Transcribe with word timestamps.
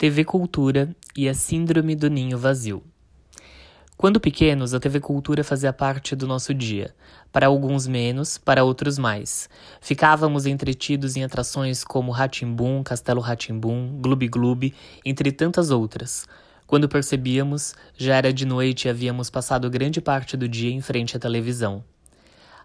TV 0.00 0.24
Cultura 0.24 0.96
e 1.14 1.28
a 1.28 1.34
Síndrome 1.34 1.94
do 1.94 2.08
Ninho 2.08 2.38
Vazio. 2.38 2.82
Quando 3.98 4.18
pequenos, 4.18 4.72
a 4.72 4.80
TV 4.80 4.98
Cultura 4.98 5.44
fazia 5.44 5.74
parte 5.74 6.16
do 6.16 6.26
nosso 6.26 6.54
dia. 6.54 6.94
Para 7.30 7.48
alguns 7.48 7.86
menos, 7.86 8.38
para 8.38 8.64
outros 8.64 8.96
mais. 8.96 9.46
Ficávamos 9.78 10.46
entretidos 10.46 11.16
em 11.16 11.24
atrações 11.24 11.84
como 11.84 12.12
Ratimbum, 12.12 12.82
Castelo 12.82 13.20
Ratimbum, 13.20 14.00
Gloob 14.00 14.26
Gloob, 14.26 14.74
entre 15.04 15.30
tantas 15.30 15.70
outras. 15.70 16.26
Quando 16.66 16.88
percebíamos, 16.88 17.74
já 17.94 18.16
era 18.16 18.32
de 18.32 18.46
noite 18.46 18.86
e 18.86 18.88
havíamos 18.88 19.28
passado 19.28 19.68
grande 19.68 20.00
parte 20.00 20.34
do 20.34 20.48
dia 20.48 20.72
em 20.72 20.80
frente 20.80 21.14
à 21.14 21.20
televisão. 21.20 21.84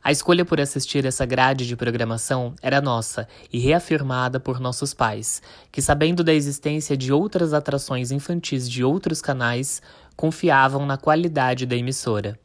A 0.05 0.11
escolha 0.11 0.45
por 0.45 0.61
assistir 0.61 1.03
essa 1.03 1.25
grade 1.25 1.65
de 1.65 1.75
programação 1.75 2.53
era 2.61 2.79
nossa 2.79 3.27
e 3.51 3.57
reafirmada 3.57 4.39
por 4.39 4.59
nossos 4.59 4.93
pais, 4.93 5.41
que, 5.71 5.81
sabendo 5.81 6.23
da 6.23 6.31
existência 6.31 6.95
de 6.95 7.11
outras 7.11 7.55
atrações 7.55 8.11
infantis 8.11 8.69
de 8.69 8.83
outros 8.83 9.19
canais, 9.19 9.81
confiavam 10.15 10.85
na 10.85 10.95
qualidade 10.95 11.65
da 11.65 11.75
emissora. 11.75 12.37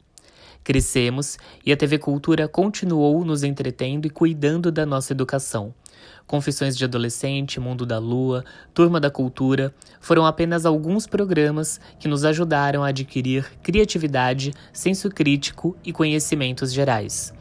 Crescemos 0.63 1.37
e 1.63 1.71
a 1.71 1.77
TV 1.77 1.99
Cultura 1.99 2.47
continuou 2.47 3.23
nos 3.23 3.43
entretendo 3.43 4.07
e 4.07 4.09
cuidando 4.09 4.71
da 4.71 4.83
nossa 4.83 5.13
educação. 5.13 5.71
Confissões 6.25 6.75
de 6.75 6.83
Adolescente, 6.83 7.59
Mundo 7.59 7.85
da 7.85 7.99
Lua, 7.99 8.43
Turma 8.73 8.99
da 8.99 9.11
Cultura 9.11 9.71
foram 9.99 10.25
apenas 10.25 10.65
alguns 10.65 11.05
programas 11.05 11.79
que 11.99 12.07
nos 12.07 12.25
ajudaram 12.25 12.83
a 12.83 12.87
adquirir 12.87 13.45
criatividade, 13.61 14.51
senso 14.73 15.09
crítico 15.09 15.77
e 15.85 15.93
conhecimentos 15.93 16.73
gerais. 16.73 17.31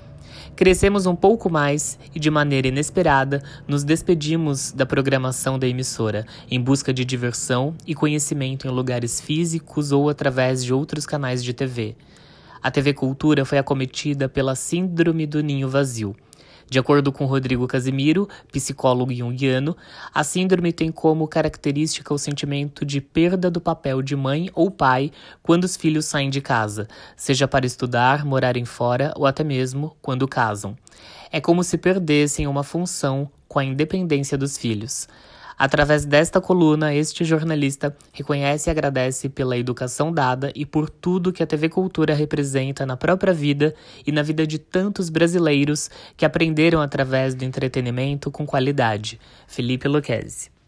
Crescemos 0.57 1.07
um 1.07 1.17
pouco 1.17 1.51
mais 1.51 1.99
e, 2.15 2.21
de 2.21 2.31
maneira 2.31 2.69
inesperada, 2.69 3.43
nos 3.67 3.83
despedimos 3.83 4.73
da 4.73 4.85
programação 4.85 5.59
da 5.59 5.67
emissora, 5.67 6.27
em 6.51 6.61
busca 6.61 6.93
de 6.93 7.05
diversão 7.05 7.75
e 7.87 7.95
conhecimento 7.95 8.67
em 8.67 8.71
lugares 8.71 9.21
físicos 9.21 9.91
ou 9.93 10.09
através 10.09 10.65
de 10.65 10.75
outros 10.75 11.07
canais 11.07 11.43
de 11.43 11.55
TV. 11.55 11.97
A 12.63 12.71
TV 12.71 12.93
Cultura 12.93 13.45
foi 13.45 13.57
acometida 13.57 14.29
pela 14.29 14.55
Síndrome 14.55 15.27
do 15.27 15.43
Ninho 15.43 15.69
Vazio 15.69 16.15
de 16.71 16.79
acordo 16.79 17.11
com 17.11 17.27
Rodrigo 17.27 17.67
Casimiro, 17.67 18.29
psicólogo 18.53 19.13
junguiano, 19.13 19.77
a 20.15 20.23
síndrome 20.23 20.73
tem 20.73 20.93
como 20.93 21.27
característica 21.27 22.15
o 22.15 22.19
sentimento 22.19 22.87
de 22.87 23.01
perda 23.01 23.51
do 23.51 23.61
papel 23.61 24.01
de 24.01 24.15
mãe 24.15 24.49
ou 24.55 24.71
pai 24.71 25.11
quando 25.43 25.65
os 25.65 25.77
filhos 25.77 26.07
saem 26.07 26.31
de 26.31 26.41
casa, 26.41 26.87
seja 27.17 27.49
para 27.49 27.67
estudar, 27.67 28.25
morarem 28.25 28.65
fora 28.65 29.13
ou 29.17 29.27
até 29.27 29.43
mesmo 29.43 29.97
quando 30.01 30.29
casam. 30.29 30.77
É 31.33 31.41
como 31.41 31.65
se 31.65 31.77
perdessem 31.77 32.47
uma 32.47 32.63
função 32.63 33.29
com 33.49 33.59
a 33.59 33.65
independência 33.65 34.39
dos 34.39 34.57
filhos. 34.57 35.09
Através 35.61 36.07
desta 36.07 36.41
coluna, 36.41 36.95
este 36.95 37.23
jornalista 37.23 37.95
reconhece 38.15 38.71
e 38.71 38.73
agradece 38.73 39.29
pela 39.29 39.59
educação 39.59 40.11
dada 40.11 40.51
e 40.55 40.65
por 40.65 40.89
tudo 40.89 41.35
que 41.35 41.43
a 41.43 41.47
TV 41.47 41.69
Cultura 41.69 42.15
representa 42.15 42.87
na 42.87 42.97
própria 42.97 43.35
vida 43.35 43.75
e 44.07 44.11
na 44.11 44.23
vida 44.23 44.47
de 44.47 44.59
tantos 44.59 45.11
brasileiros 45.11 45.91
que 46.17 46.25
aprenderam 46.25 46.81
através 46.81 47.35
do 47.35 47.45
entretenimento 47.45 48.31
com 48.31 48.47
qualidade. 48.47 49.21
Felipe 49.47 49.87
Luquezzi. 49.87 50.60